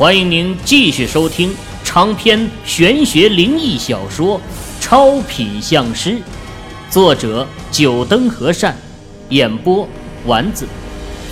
[0.00, 1.54] 欢迎您继续收听
[1.84, 4.40] 长篇玄学灵异小说
[4.80, 6.12] 《超品相师》，
[6.90, 8.74] 作者：九灯和善，
[9.28, 9.86] 演播：
[10.24, 10.66] 丸子，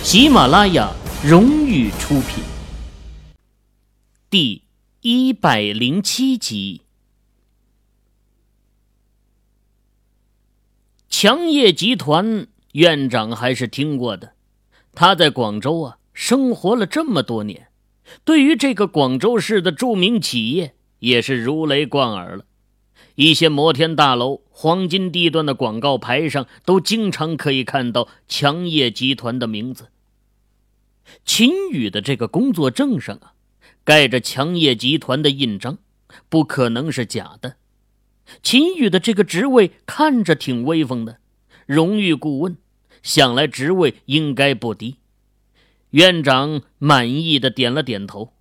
[0.03, 0.93] 喜马拉雅
[1.25, 2.43] 荣誉出品。
[4.29, 4.61] 第
[5.01, 6.83] 一百零七集，
[11.09, 14.33] 强业集团院长还是听过的，
[14.93, 17.68] 他在广州啊生活了这么多年。
[18.23, 22.45] 对于这个广州市的著名企业，也是如雷贯耳了。
[23.15, 29.89] 一些摩天大楼、黄金地段的广告牌上，都经常可以看到强业集团的名字。
[31.25, 33.33] 秦宇的这个工作证上啊，
[33.83, 35.79] 盖着强业集团的印章，
[36.29, 37.55] 不可能是假的。
[38.43, 41.17] 秦宇的这个职位看着挺威风的，
[41.65, 42.57] 荣誉顾问，
[43.01, 44.98] 想来职位应该不低。
[45.91, 48.33] 院长满意的点了点头。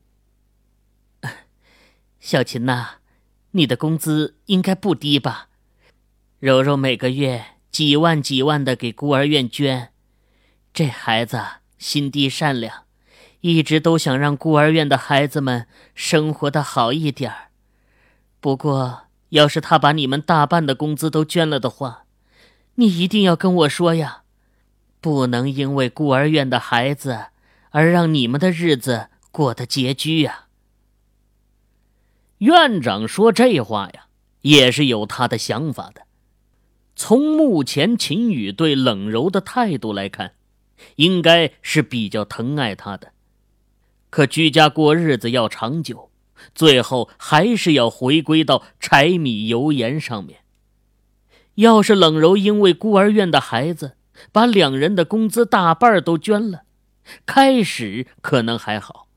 [2.20, 2.96] 小秦呐，
[3.52, 5.48] 你的工资应该不低吧？
[6.40, 9.92] 柔柔每个月几万几万的给孤儿院捐，
[10.74, 11.42] 这孩子
[11.78, 12.84] 心地善良，
[13.40, 17.32] 一直都想让孤儿院的孩子们生活的好一点。
[18.40, 22.04] 不过，要是他把你们大半的工资都捐了的话，
[22.74, 24.24] 你一定要跟我说呀，
[25.00, 27.28] 不能因为孤儿院的孩子。
[27.70, 30.46] 而让你们的日子过得拮据呀！
[32.38, 34.06] 院长说这话呀，
[34.42, 36.02] 也是有他的想法的。
[36.94, 40.32] 从目前秦宇对冷柔的态度来看，
[40.96, 43.12] 应该是比较疼爱他的。
[44.10, 46.10] 可居家过日子要长久，
[46.54, 50.40] 最后还是要回归到柴米油盐上面。
[51.56, 53.96] 要是冷柔因为孤儿院的孩子，
[54.32, 56.62] 把两人的工资大半都捐了。
[57.26, 59.08] 开始可能还好，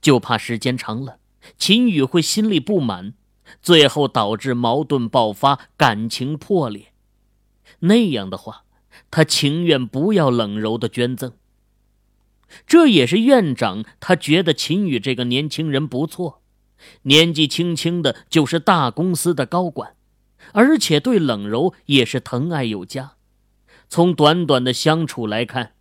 [0.00, 1.18] 就怕时间长了，
[1.58, 3.14] 秦宇会心里不满，
[3.60, 6.92] 最后导致矛盾爆发，感情破裂。
[7.80, 8.64] 那样的话，
[9.10, 11.32] 他情愿不要冷柔的捐赠。
[12.66, 16.42] 这也是院长他觉得秦宇这个年轻人不错，
[17.02, 19.94] 年纪轻轻的就是大公司的高管，
[20.52, 23.14] 而且对冷柔也是疼爱有加。
[23.88, 25.75] 从短短的相处来看。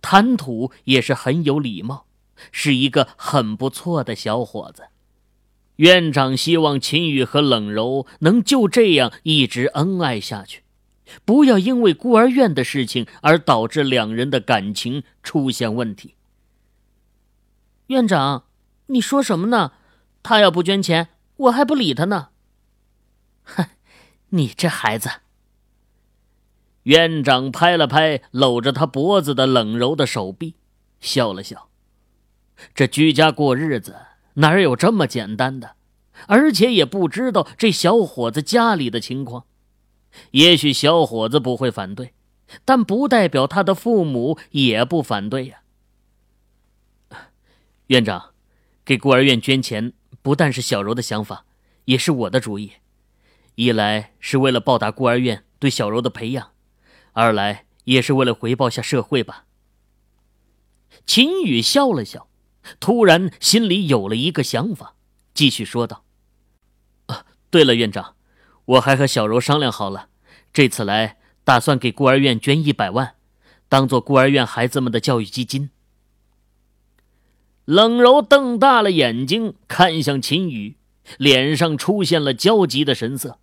[0.00, 2.06] 谈吐也是很有礼貌，
[2.52, 4.84] 是一个很不错的小伙子。
[5.76, 10.62] 院长希望秦宇和冷柔能就这样一直恩爱下去，
[11.24, 16.16] 不要因为孤儿院的事情而导致两人的感情出现问题。
[17.86, 18.44] 院长，
[18.86, 19.72] 你说什么呢？
[20.22, 22.28] 他要不捐钱，我还不理他呢。
[23.42, 23.64] 哼，
[24.30, 25.08] 你这孩子。
[26.84, 30.54] 院长拍了拍搂着他脖子的冷柔的手臂，
[31.00, 31.68] 笑了笑。
[32.74, 33.96] 这居家过日子
[34.34, 35.76] 哪有这么简单的？
[36.26, 39.46] 而且也不知道这小伙子家里的情况。
[40.32, 42.12] 也许小伙子不会反对，
[42.64, 45.62] 但不代表他的父母也不反对呀。
[47.86, 48.30] 院长，
[48.84, 51.44] 给孤儿院捐钱不但是小柔的想法，
[51.86, 52.72] 也是我的主意。
[53.54, 56.50] 一来是为了报答孤儿院对小柔的培养。
[57.12, 59.46] 二来也是为了回报下社会吧。
[61.06, 62.28] 秦宇笑了笑，
[62.78, 64.94] 突然心里有了一个想法，
[65.34, 66.04] 继续说道
[67.06, 68.14] ：“啊，对了，院长，
[68.64, 70.08] 我还和小柔商量好了，
[70.52, 73.14] 这次来打算给孤儿院捐一百万，
[73.68, 75.70] 当做孤儿院孩子们的教育基金。”
[77.64, 80.76] 冷柔瞪大了眼睛看向秦宇，
[81.18, 83.38] 脸上出现了焦急的神色，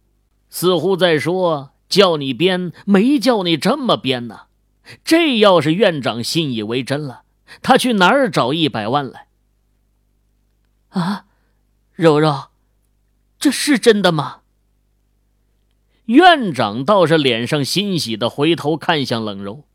[0.50, 1.72] 似乎在说。
[1.90, 4.42] 叫你编，没叫你这么编呢。
[5.04, 7.24] 这要是院长信以为真了，
[7.62, 9.28] 他去哪儿找一百万来？
[10.90, 11.26] 啊，
[11.94, 12.50] 柔柔，
[13.38, 14.42] 这是真的吗？
[16.06, 19.66] 院长倒是脸上欣喜的回头看向冷柔，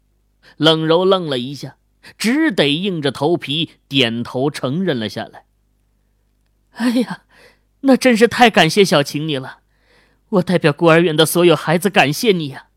[0.57, 1.77] 冷柔愣了一下，
[2.17, 5.45] 只得硬着头皮点头承认了下来。
[6.73, 7.25] 哎呀，
[7.83, 9.59] 那真是太感谢小晴你了。
[10.33, 12.69] 我代表孤儿院的所有孩子感谢你呀！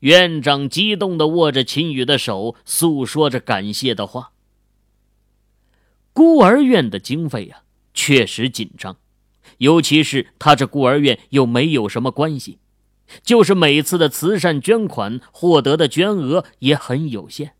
[0.00, 4.30] 院长激动的握着秦宇的手，诉说着感谢的话。
[6.12, 7.62] 孤儿院的经费呀，
[7.92, 8.96] 确实紧张，
[9.58, 12.60] 尤其是他这孤儿院又没有什么关系，
[13.24, 17.54] 就是每次的慈善捐款获得的捐额也很有限，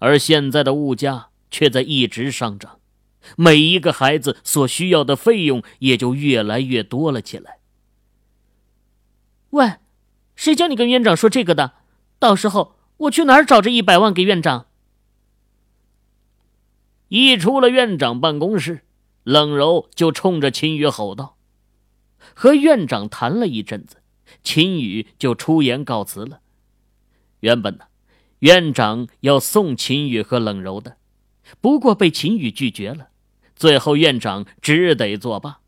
[0.00, 2.78] 而现在的物价却在一直上涨。
[3.36, 7.58] 每一个孩子所需要的费用也就越来越多了起来。
[9.50, 9.74] 喂，
[10.34, 11.74] 谁叫你跟院长说这个的？
[12.18, 14.66] 到时候我去哪儿找这一百万给院长？
[17.08, 18.86] 一出了院长办公室，
[19.22, 21.36] 冷柔就冲着秦宇吼道
[22.34, 23.98] ：“和院长谈了一阵子，
[24.42, 26.40] 秦宇就出言告辞了。
[27.40, 27.84] 原本呢，
[28.38, 30.96] 院长要送秦宇和冷柔的，
[31.60, 33.10] 不过被秦宇拒绝了。
[33.62, 35.60] 最后院长只得作罢，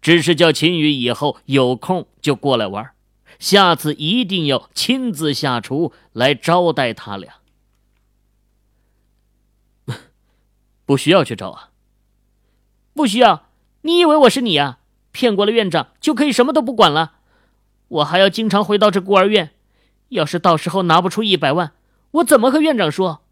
[0.00, 2.90] 只是叫秦宇以后有空就过来玩，
[3.38, 7.34] 下次一定要亲自下厨来招待他俩。
[10.84, 11.70] ”不需要去找啊！
[12.92, 13.46] 不需要！
[13.82, 14.78] 你以为我是你呀？
[15.12, 17.18] 骗过了院长就可以什么都不管了？
[17.86, 19.50] 我还要经常回到这孤儿院。
[20.08, 21.70] 要是到时候拿不出一百万，
[22.10, 23.22] 我怎么和院长说？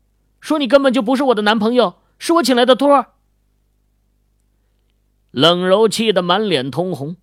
[0.40, 3.14] 说你根本就不是我的男朋友，是我请来的托儿。
[5.30, 7.16] 冷柔气得满脸通红，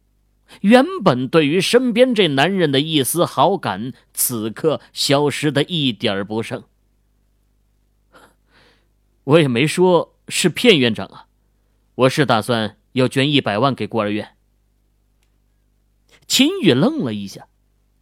[0.61, 6.63] 原本对于身边这男人的一丝好感，此刻消失的一点不剩。
[9.23, 10.13] 我也没说。
[10.29, 11.27] 是骗院长啊！
[11.95, 14.35] 我是打算要捐一百万给孤儿院。
[16.27, 17.47] 秦宇愣了一下，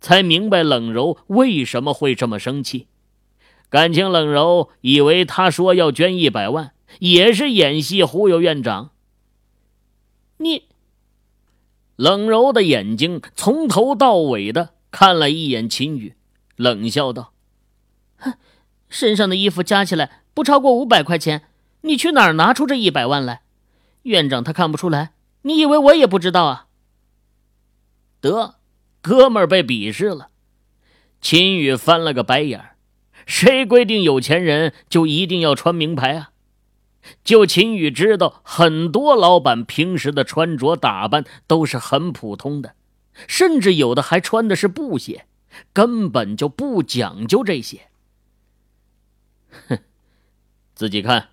[0.01, 2.87] 才明白冷柔为什么会这么生气。
[3.69, 8.89] 感情冷柔以为他说要捐一百万，也是演戏忽悠院长。
[10.37, 10.67] 你，
[11.95, 16.15] 冷柔的眼睛从头到尾的看了一眼秦宇，
[16.55, 17.33] 冷笑道
[18.17, 18.33] ：“哼，
[18.89, 21.43] 身上的衣服加起来不超过五百块钱。”
[21.85, 23.43] 你去哪儿拿出这一百万来？
[24.01, 25.11] 院长他看不出来，
[25.43, 26.65] 你以为我也不知道啊？
[28.19, 28.55] 得，
[29.03, 30.31] 哥们儿被鄙视了。
[31.21, 32.75] 秦宇翻了个白眼儿，
[33.27, 36.31] 谁规定有钱人就一定要穿名牌啊？
[37.23, 42.73] 就秦宇知道，很多老板平时的穿着打扮都是很普通的，
[43.27, 45.25] 甚至有的还穿的是布鞋，
[45.71, 47.81] 根本就不讲究这些。
[49.67, 49.79] 哼，
[50.73, 51.29] 自己看。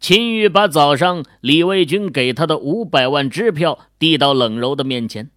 [0.00, 5.30] 秦宇把早上李卫军给他的五百万支票递到冷柔的面前，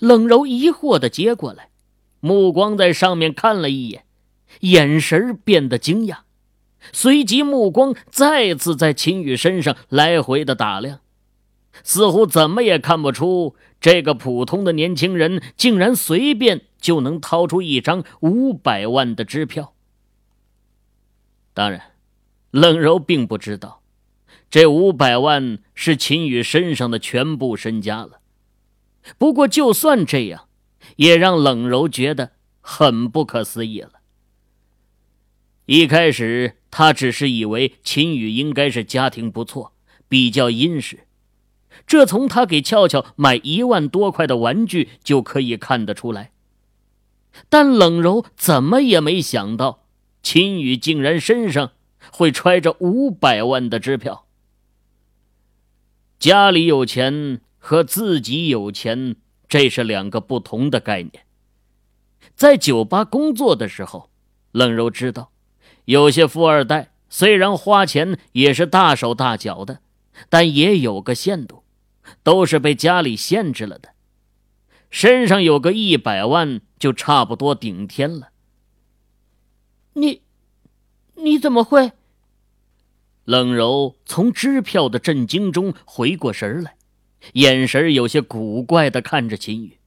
[0.00, 1.70] 冷柔疑惑的接过来，
[2.18, 4.04] 目光在上面看了一眼，
[4.62, 6.22] 眼神变得惊讶，
[6.92, 11.00] 随即目光再次在秦宇身上来回的打量，
[11.82, 19.74] 似乎怎么也看不出这个普通的年轻人竟然随便就能掏出一张五百万的支票。
[21.52, 21.92] 当然。
[22.52, 23.82] 冷柔并不知道，
[24.48, 28.20] 这五百万是秦宇身上的全部身家了。
[29.18, 30.48] 不过，就算这样，
[30.94, 32.30] 也让冷柔觉得
[32.62, 34.00] 很不可思议了。
[35.66, 39.72] 一开始，他只是以为秦宇应该是家庭不错，
[40.08, 41.06] 比较殷实，
[41.86, 46.32] 这从他给俏俏买一万多块的玩具就可以看得出来。
[47.48, 49.86] 但冷柔怎么也没想到，
[50.22, 51.72] 秦宇竟然身上……
[52.12, 54.26] 会揣着五百万的支票。
[56.18, 59.16] 家里有钱和自己有钱，
[59.48, 61.24] 这是两个不同的概念。
[62.34, 64.10] 在酒吧工作的时候，
[64.52, 65.32] 冷柔知道，
[65.86, 69.80] 有些富二代虽然花钱也是大手大脚的，
[70.28, 71.64] 但也有个限度，
[72.22, 73.88] 都是被家里限制了的。
[74.90, 78.28] 身上有个一百万就差不多顶天了。
[79.94, 80.22] 你。
[81.18, 81.92] 你怎么会？
[83.24, 86.76] 冷柔从支票的震惊中回过神来，
[87.32, 89.78] 眼神有些古怪的看着秦宇。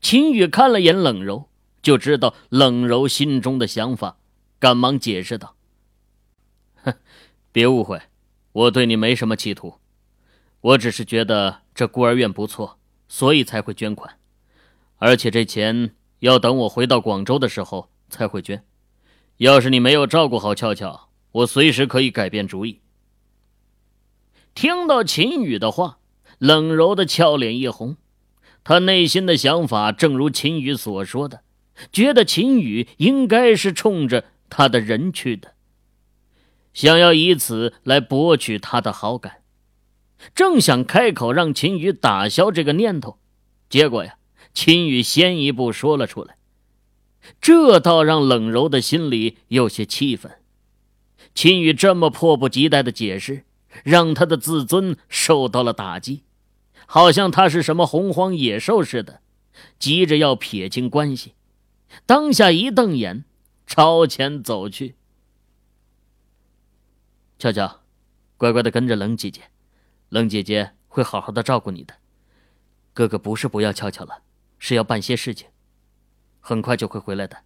[0.00, 1.50] 秦宇看了眼冷柔，
[1.82, 4.16] 就知道冷柔心中的想法，
[4.58, 5.56] 赶忙解释道
[6.82, 6.94] ：“哼，
[7.52, 8.00] 别误会，
[8.52, 9.74] 我对你没什么企图，
[10.60, 14.18] 我只是觉得这孤儿院不错，所以才会捐款，
[14.96, 18.64] 而且这钱要等我回到广州的时候才会捐。”
[19.38, 22.80] 要是你没有照顾好俏俏，我随时可以改变主意。
[24.52, 26.00] 听到秦宇的话，
[26.38, 27.96] 冷柔的俏脸一红，
[28.64, 31.42] 他内心的想法正如秦宇所说的，
[31.92, 35.54] 觉得秦宇应该是冲着他的人去的，
[36.72, 39.42] 想要以此来博取他的好感。
[40.34, 43.18] 正想开口让秦宇打消这个念头，
[43.70, 44.16] 结果呀，
[44.52, 46.36] 秦宇先一步说了出来。
[47.40, 50.32] 这倒让冷柔的心里有些气愤。
[51.34, 53.44] 秦宇这么迫不及待的解释，
[53.84, 56.22] 让他的自尊受到了打击，
[56.86, 59.20] 好像他是什么洪荒野兽似的，
[59.78, 61.34] 急着要撇清关系。
[62.06, 63.24] 当下一瞪眼，
[63.68, 64.96] 朝前走去。
[67.38, 67.82] 俏俏，
[68.38, 69.42] 乖乖的跟着冷姐姐，
[70.08, 71.94] 冷姐姐会好好的照顾你的。
[72.94, 74.22] 哥哥不是不要俏俏了，
[74.58, 75.48] 是要办些事情。
[76.40, 77.36] 很快就会回来的。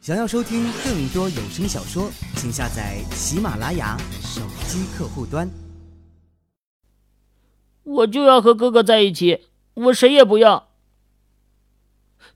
[0.00, 5.50] 想要收听更多有声小说，请下载喜马拉雅手机客户端。
[7.82, 10.70] 我就要和哥哥在一起，我谁也不要。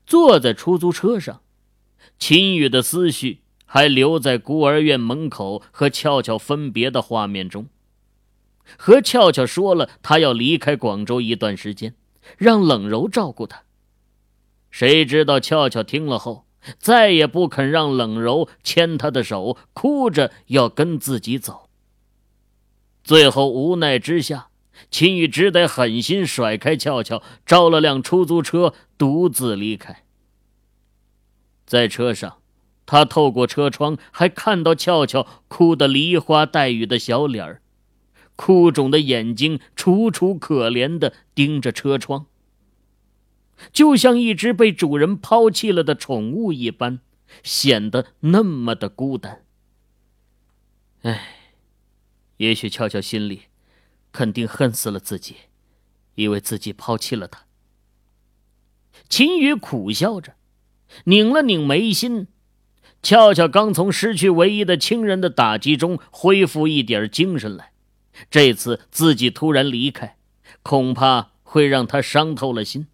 [0.05, 1.41] 坐在出租车上，
[2.25, 7.67] 秦宇的思绪还留在孤儿院门口和俏俏分别的画面中。
[8.77, 11.95] 和俏俏说了，他要离开广州一段时间，
[12.37, 13.63] 让冷柔照顾他。
[14.71, 16.45] 谁知道俏俏听了后，
[16.79, 21.67] 再也不肯让冷柔牵他的手，哭着要跟自己走。
[23.03, 24.47] 最后无奈之下，
[24.89, 30.02] 秦宇只得狠心甩开俏俏，招了辆出租车，独自离开。
[31.65, 32.39] 在车上，
[32.85, 37.61] 他透过车窗还看到俏俏哭得梨花带雨的小脸儿。
[38.35, 42.25] 哭肿的眼睛楚楚可怜的盯着车窗，
[43.71, 46.99] 就像一只被主人抛弃了的宠物一般，
[47.43, 49.45] 显得那么的孤单。
[51.03, 51.53] 唉，
[52.37, 53.43] 也许俏俏心里
[54.11, 55.35] 肯定恨死了自己，
[56.15, 57.45] 以为自己抛弃了他。
[59.07, 60.33] 秦宇苦笑着，
[61.05, 62.27] 拧了拧眉心。
[63.01, 67.71] 俏俏刚从失去唯一的亲人的打击中恢复一点精神来。
[68.29, 70.17] 这次自己突然离开，
[70.61, 72.87] 恐怕会让他伤透了心。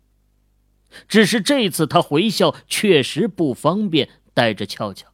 [1.07, 5.05] 只是这次他回校确实不方便带着俏俏，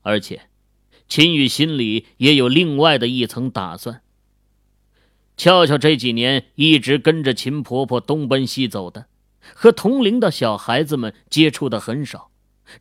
[0.00, 0.48] 而且
[1.06, 4.00] 秦宇心里也有另外的一层打算。
[5.36, 9.06] 俏俏这几年一直跟着秦婆婆东奔西走的，
[9.52, 12.30] 和同龄的小孩子们接触的很少，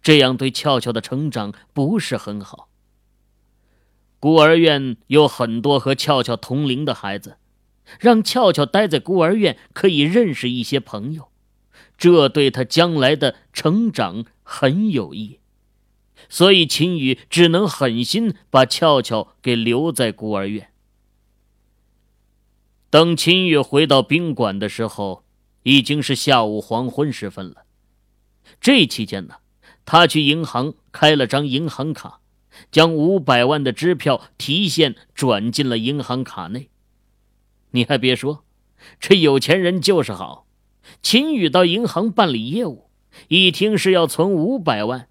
[0.01, 2.69] 这样对俏俏的成长不是很好。
[4.19, 7.37] 孤儿院有很多和俏俏同龄的孩子，
[7.99, 11.29] 让俏俏待在孤儿院可以认识一些朋友，
[11.97, 15.39] 这对他将来的成长很有益。
[16.29, 20.69] 所以秦宇只能狠心把俏俏给留在孤儿院。
[22.89, 25.22] 等秦宇回到宾馆的时候，
[25.63, 27.63] 已经是下午黄昏时分了。
[28.61, 29.35] 这期间呢，
[29.83, 32.19] 他去银行开了张银行卡。
[32.71, 36.69] 将五百万的支票提现转进了银行卡内。
[37.71, 38.43] 你还别说，
[38.99, 40.45] 这有钱人就是好。
[41.01, 42.91] 秦宇到银行办理业务，
[43.27, 45.07] 一听是要存五百万，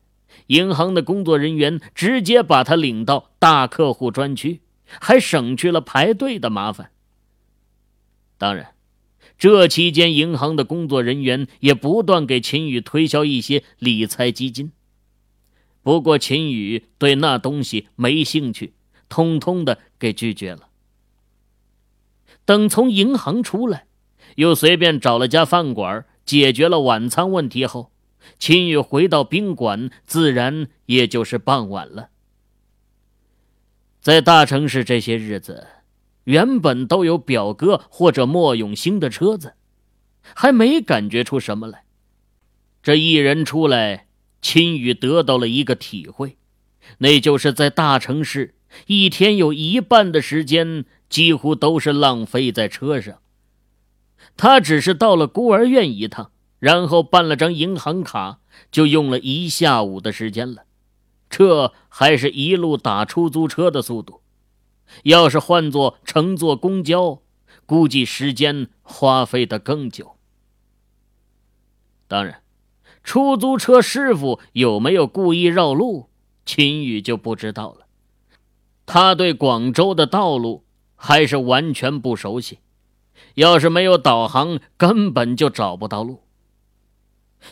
[0.47, 4.61] 银行的工作人员直接把他领到大客户专区，
[5.01, 6.93] 还省去了排队的麻烦。
[8.39, 8.72] 当然，
[9.43, 14.71] 这期间银行的工作人员也不断给秦宇推销一些理财基金。
[15.83, 18.75] 不过秦宇对那东西没兴趣，
[19.09, 20.69] 通通的给拒绝了。
[22.45, 23.87] 等从银行出来，
[24.37, 27.91] 又随便找了家饭馆解决了晚餐问题后，
[28.39, 32.11] 秦宇回到宾馆，自然也就是傍晚了。
[34.01, 35.67] 在大城市这些日子，
[36.25, 39.55] 原本都有表哥或者莫永兴的车子，
[40.35, 41.85] 还没感觉出什么来。
[42.83, 44.07] 这一人出来。
[44.45, 46.37] 秦宇得到了一个体会，
[46.99, 48.57] 那就是在大城市，
[48.89, 53.21] 一天有一半的时间几乎都是浪费在车上。
[54.37, 58.41] 他只是到了孤儿院一趟，然后办了张银行卡，
[58.73, 60.65] 就用了一下午的时间了。
[61.31, 64.22] 这还是一路打出租车的速度，
[65.05, 67.23] 要是换做乘坐公交，
[67.67, 70.17] 估计时间花费的更久。
[72.09, 72.41] 当然。
[73.05, 76.09] 出租车师傅有没有故意绕路？
[76.47, 77.87] 秦宇就不知道了。
[78.87, 80.63] 他对广州的道路
[80.95, 82.61] 还是完全不熟悉，
[83.35, 86.23] 要是没有导航，根本就找不到路。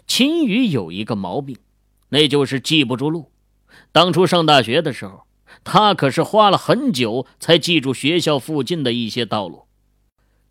[0.06, 1.56] 秦宇有一个毛病，
[2.10, 3.32] 那就是记不住路。
[3.90, 5.24] 当初上大学的时候，
[5.64, 9.66] 他可是花了很久才记住学校附近的一些道路。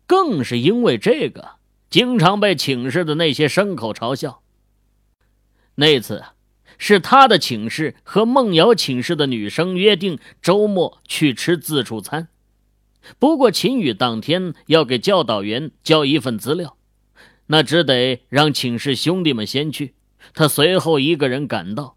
[0.06, 1.52] 更是因为这个，
[1.88, 4.42] 经常被寝室的那些牲口嘲笑。
[5.76, 6.24] 那次，
[6.78, 12.28] 是他的寝室和梦瑶寝室的女生约定周末去吃自助餐。
[13.18, 16.76] 不过秦宇当天要给教导员交一份资料，
[17.46, 19.94] 那只得让寝室兄弟们先去，
[20.34, 21.96] 他随后一个人赶到。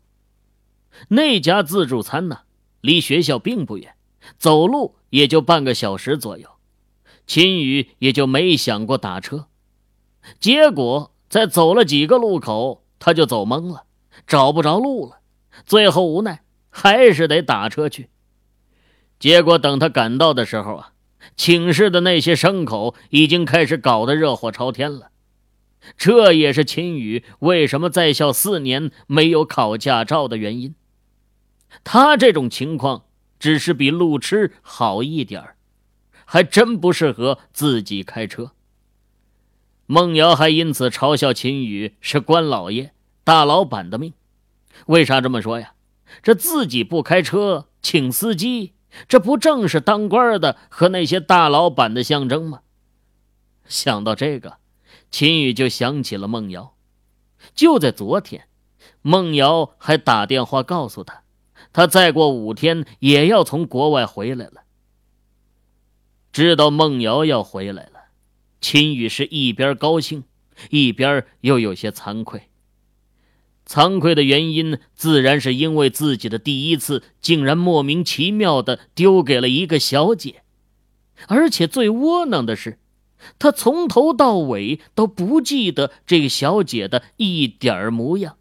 [1.10, 2.42] 那家自助餐呢，
[2.84, 3.96] 离学校并不远，
[4.38, 6.48] 走路也就半个小时左右。
[7.26, 9.48] 秦宇也就没想过打车，
[10.40, 12.82] 结果在走了几个路口。
[13.00, 13.84] 他就走懵了，
[14.26, 15.20] 找不着路了，
[15.66, 18.08] 最后无奈还是得打车去。
[19.20, 20.94] 结果等他赶到的时候啊，
[21.36, 25.10] 寝室的那些牲口已经开始搞得热火朝天了。
[25.98, 30.74] 这也是秦宇为什么在校四年没有考驾照的原因。
[31.84, 33.06] 他这种情况
[33.40, 35.56] 只是比路痴好一点
[36.26, 38.52] 还真不适合自己开车。
[39.86, 44.14] 孟瑶还因此嘲笑秦宇是官老爷、大老板的命。
[44.88, 45.74] 为啥这么说呀？
[46.22, 48.74] 这自己不开车，请司机，
[49.08, 52.62] 这不正是当官的和那些大老板的象征吗？
[53.66, 54.58] 想到这个，
[55.12, 56.76] 秦宇就想起了孟瑶。
[57.54, 58.48] 就在昨天，
[59.02, 61.23] 孟瑶还打电话告诉他。
[61.74, 64.62] 他再过五天也要从国外回来了。
[66.32, 68.06] 知道孟瑶要回来了，
[68.62, 70.24] 秦宇是一边高兴，
[70.70, 72.44] 一边又有些惭愧。
[73.66, 80.44] 惭愧的原因，自然是因为自己的第一次竟然莫名其妙的丢给了一个小姐，
[81.28, 82.78] 而且最窝囊的是，
[83.40, 88.38] 他从头到尾都不记得这个小姐的一点模样，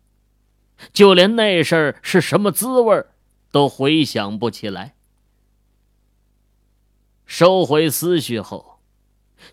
[0.93, 3.12] 就连那事儿是什么滋味儿。
[3.53, 4.97] 都回想不起来。
[7.25, 8.81] 收回思绪后，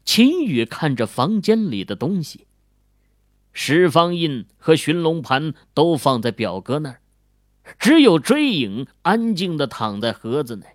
[0.03, 2.47] 秦宇看着房间里的东西，
[3.53, 7.01] 十方印和寻龙盘都放在表哥那儿，
[7.77, 10.65] 只有追影安静的躺在盒子内。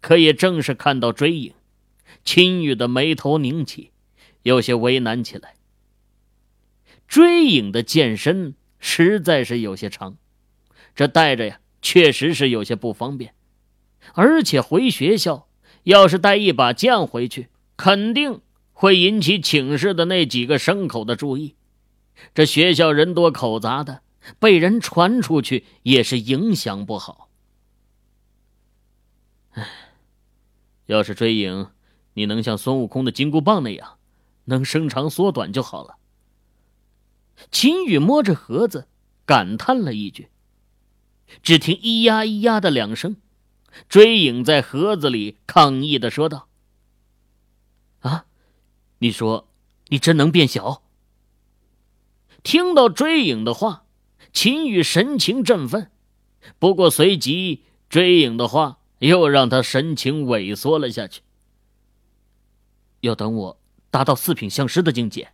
[0.00, 1.54] 可也正是看到追影，
[2.24, 3.92] 秦宇的眉头拧起，
[4.42, 5.54] 有些为难起来。
[7.06, 10.16] 追影的剑身实在是有些长，
[10.94, 11.59] 这带着呀。
[11.82, 13.34] 确实是有些不方便，
[14.14, 15.48] 而且回学校
[15.84, 18.40] 要是带一把剑回去，肯定
[18.72, 21.54] 会引起寝室的那几个牲口的注意。
[22.34, 24.02] 这学校人多口杂的，
[24.38, 27.30] 被人传出去也是影响不好。
[29.52, 29.66] 唉，
[30.86, 31.68] 要是追影，
[32.14, 33.96] 你能像孙悟空的金箍棒那样，
[34.44, 35.96] 能伸长缩短就好了。
[37.50, 38.86] 秦宇摸着盒子，
[39.24, 40.28] 感叹了一句。
[41.42, 43.16] 只听“咿呀咿呀”的两声，
[43.88, 46.48] 追影在盒子里抗议的说道
[48.00, 48.26] ：“啊，
[48.98, 49.48] 你说
[49.88, 50.82] 你真能变小？”
[52.42, 53.84] 听到追影的话，
[54.32, 55.90] 秦宇神情振奋，
[56.58, 61.20] 不过随即追影的话又让他神情萎缩了下去。
[63.00, 65.32] 要等我达到四品相师的境界，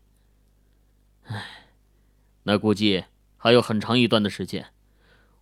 [1.24, 1.68] 唉，
[2.42, 3.04] 那估计
[3.36, 4.72] 还有很长一段的时间。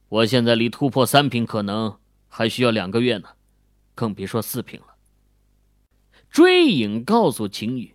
[0.09, 3.31] 我现在离突破三品可能还需要两个月呢，
[3.95, 4.87] 更别说四品了。
[6.31, 7.95] 追影告诉秦羽，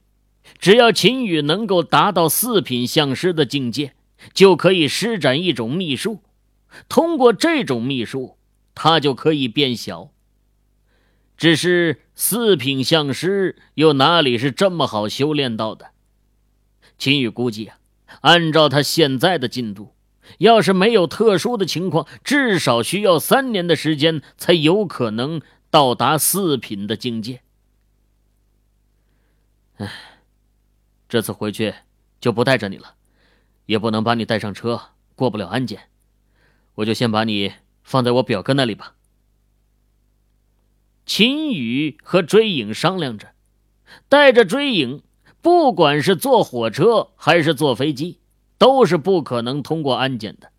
[0.58, 3.94] 只要秦羽能够达到四品相师的境界，
[4.34, 6.22] 就可以施展一种秘术，
[6.88, 8.38] 通过这种秘术，
[8.74, 10.12] 他就可以变小。
[11.38, 15.92] 只是四品相师又哪里是这么好修炼到的？
[16.98, 17.78] 秦羽估计啊，
[18.22, 19.94] 按照他现在的进度。
[20.38, 27.42] 要是没有特殊的情况，至少需要三年的时间才有可能到达四品的境界。
[29.78, 29.92] 唉，
[31.08, 31.74] 这次回去
[32.22, 32.96] 就不带着你了，
[33.66, 34.82] 也不能把你带上车，
[35.16, 35.90] 过不了安检。
[36.76, 38.96] 我就先把你放在我表哥那里吧。
[41.06, 43.34] 秦宇和追影商量着，
[44.08, 45.02] 带着追影，
[45.42, 48.19] 不管是坐火车还是坐飞机。
[48.60, 50.52] 都是不可能通过安检的，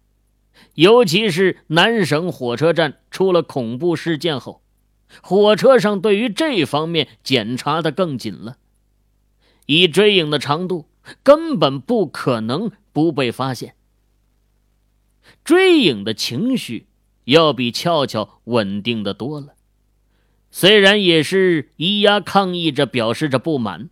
[0.74, 4.62] 尤其是南省火车站出了恐怖事件后，
[5.22, 8.56] 火车上对于这方面检查的更紧了。
[9.66, 10.88] 以追影的长度，
[11.22, 13.76] 根本不可能不被发现。
[15.44, 16.86] 追影的情绪
[17.24, 19.54] 要比俏俏稳定的多了，
[20.50, 23.90] 虽然也是咿呀抗议着表示着不满，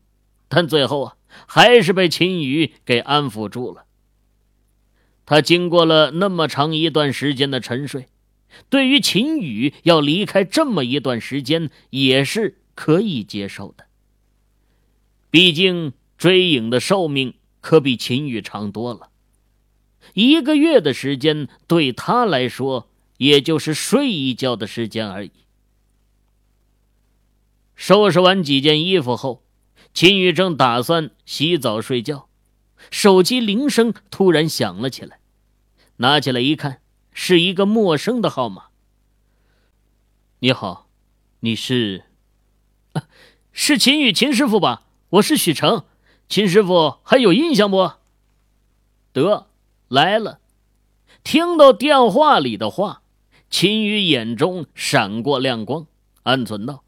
[0.48, 1.16] 但最后啊，
[1.46, 3.84] 还是被秦宇给安抚住了。
[5.28, 8.06] 他经过了那么长一段时间的沉睡，
[8.70, 13.84] 对于秦羽要离开这么一段时间也是可以接受的。
[15.30, 19.10] 毕竟追影的寿命可比秦羽长多了，
[20.14, 22.88] 一个月的时间对他来说
[23.18, 25.32] 也就是睡一觉的时间而已。
[27.76, 29.42] 收拾完几件衣服后，
[29.92, 32.30] 秦羽正打算洗澡睡觉，
[32.90, 35.17] 手机铃声突然响了起来。
[36.00, 36.80] 拿起来一看，
[37.12, 38.66] 是一个陌生的号码。
[40.38, 40.88] 你好，
[41.40, 42.04] 你是？
[43.52, 44.84] 是秦宇秦师傅吧？
[45.10, 45.84] 我是许成，
[46.28, 47.92] 秦师傅还有印象不？
[49.12, 49.48] 得
[49.88, 50.38] 来了。
[51.24, 53.02] 听到电话里的话，
[53.50, 55.86] 秦宇眼中闪过亮光，
[56.22, 56.84] 暗存道：“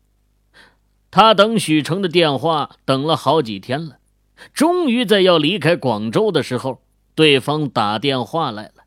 [1.11, 3.99] 他等许成的电话等了好几天了，
[4.55, 6.81] 终于在要离开广州的时候，
[7.17, 8.85] 对方打电话来了。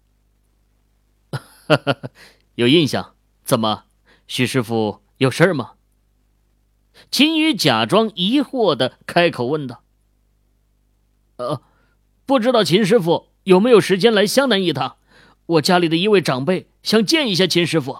[1.67, 2.09] 哈 哈
[2.55, 3.15] 有印象？
[3.43, 3.85] 怎么，
[4.27, 5.73] 许师傅有事吗？
[7.11, 9.83] 秦宇假装疑惑的开口问道
[11.37, 11.61] ：“呃，
[12.25, 14.97] 不知道秦师傅有没有时间来湘南一趟？
[15.45, 17.99] 我家里的一位长辈想见一下秦师傅。”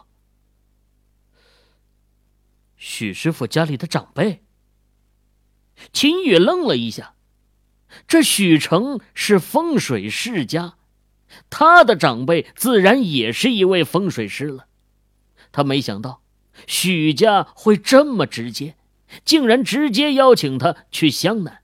[2.77, 4.43] 许师傅家里的长辈。
[5.91, 7.15] 秦宇愣了一下，
[8.07, 10.77] 这许成是风水世家，
[11.49, 14.67] 他的长辈自然也是一位风水师了。
[15.51, 16.21] 他没想到
[16.67, 18.75] 许家会这么直接，
[19.23, 21.59] 竟然直接邀请他去湘南。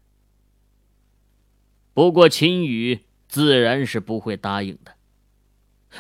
[1.94, 4.94] 不过秦宇自然是不会答应的。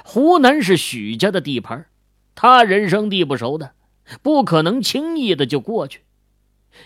[0.03, 1.87] 湖南是许家的地盘，
[2.35, 3.73] 他人生地不熟的，
[4.21, 6.03] 不可能轻易的就过去。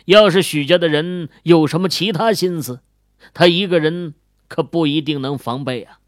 [0.06, 2.80] 要是许家的人有什么其他心思，
[3.34, 4.16] 他一个人
[4.48, 6.00] 可不一定能防备啊。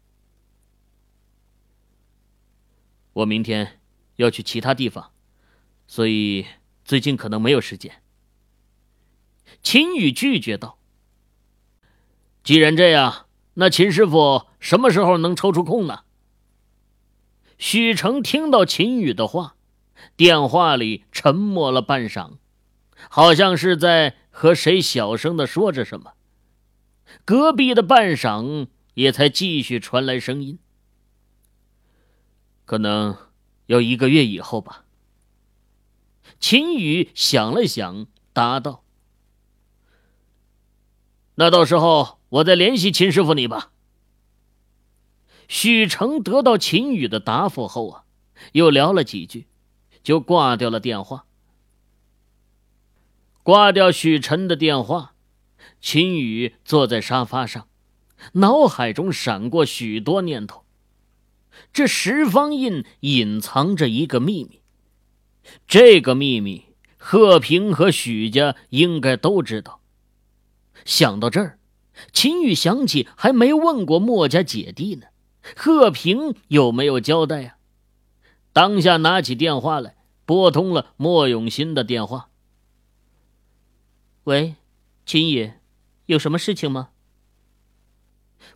[3.16, 3.80] 我明天
[4.16, 5.10] 要去其他地方，
[5.86, 6.44] 所以
[6.84, 8.02] 最近可能没有时间。
[9.62, 10.78] 秦宇拒绝道
[12.44, 16.00] ：“既然这样，那秦师傅什么时候能抽出空呢？”
[17.56, 19.56] 许成听到秦宇的话，
[20.14, 22.32] 电话里沉默了半晌。
[23.08, 26.12] 好像是在和谁小声的说着什么，
[27.24, 30.58] 隔壁的半晌也才继续传来声音。
[32.66, 33.16] 可能
[33.64, 34.84] 要一个月以后吧。
[36.38, 38.84] 秦宇想了想，答道
[41.36, 43.72] ：“那到时候我再联系秦师傅你吧。”
[45.48, 48.04] 许成得到秦宇的答复后啊，
[48.52, 49.46] 又聊了几句，
[50.02, 51.24] 就挂掉了电话。
[53.44, 55.14] 挂掉许晨的电话，
[55.80, 57.68] 秦宇坐在沙发上，
[58.32, 60.65] 脑海中闪过许多念头。
[61.72, 64.60] 这十方印隐藏着一个秘密，
[65.66, 66.64] 这个秘密
[66.96, 69.80] 贺平和许家应该都知道。
[70.84, 71.58] 想到这儿，
[72.12, 75.06] 秦宇想起还没问过莫家姐弟呢，
[75.56, 77.56] 贺平有没有交代呀？
[78.52, 82.28] 当下拿起电话来，拨通了莫永新的电话。
[84.24, 84.56] 喂，
[85.04, 85.52] 秦宇，
[86.06, 86.88] 有什么事情吗？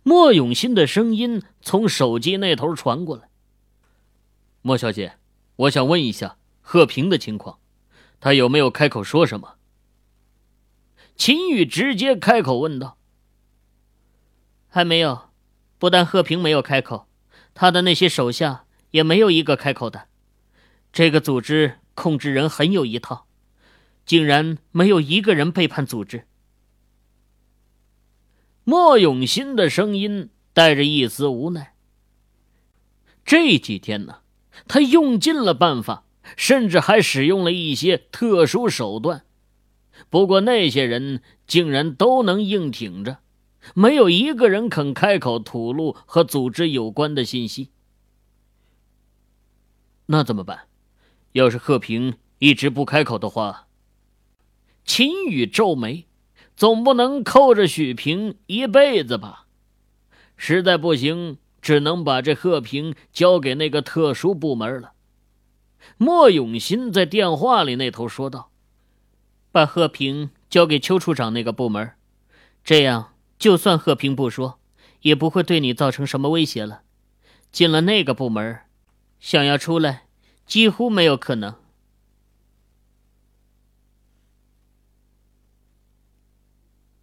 [0.03, 3.29] 莫永新的声音从手机那头传过来。
[4.61, 5.17] 莫小姐，
[5.55, 7.59] 我想问一下贺平的情况，
[8.19, 9.55] 他有没有开口说什么？
[11.15, 12.97] 秦宇直接开口问道。
[14.67, 15.29] 还没有，
[15.77, 17.07] 不但贺平没有开口，
[17.53, 20.07] 他的那些手下也没有一个开口的。
[20.91, 23.27] 这个组织控制人很有一套。
[24.03, 26.25] 竟然没有一个人背叛组织。
[28.71, 31.75] 莫永新的声音带着一丝无奈。
[33.25, 34.19] 这几天呢，
[34.65, 36.05] 他用尽了办法，
[36.37, 39.25] 甚至还使用了一些特殊手段，
[40.09, 43.17] 不过那些人竟然都能硬挺着，
[43.73, 47.71] 没有一个人肯开口吐露和组织有关的信息。
[50.05, 50.69] 那怎么办？
[51.33, 53.67] 要是贺平一直不开口的话？
[54.85, 56.05] 秦宇皱眉，
[56.61, 59.47] 总不能扣着许平一辈子吧？
[60.37, 64.91] 实在不行，只能把这贺平交给那个特殊部门了。
[65.97, 68.51] 莫永新在电话里那头说道
[69.51, 71.93] ：“把贺平交给邱处长那个部门，
[72.63, 74.59] 这样就算贺平不说，
[75.01, 76.83] 也不会对你造成什么威胁了。
[77.51, 78.59] 进了那个部门，
[79.19, 80.03] 想要出来，
[80.45, 81.55] 几乎没有可能。”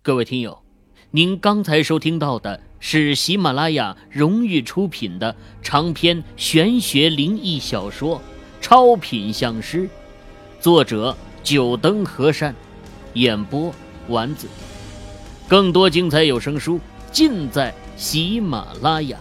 [0.08, 0.62] 各位听友，
[1.10, 8.16] 您刚才收听到的是喜马拉雅荣誉出品的长篇玄学灵异小说
[8.62, 9.82] 《超品相师》，
[10.60, 12.54] 作者九灯和善，
[13.12, 13.70] 演播
[14.08, 14.48] 丸子。
[15.46, 16.80] 更多精彩有声书
[17.12, 19.18] 尽在喜马拉雅。